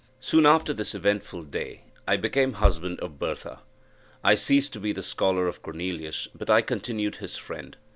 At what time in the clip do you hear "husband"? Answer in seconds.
2.57-2.99